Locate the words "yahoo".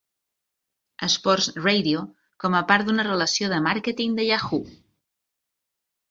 4.29-4.63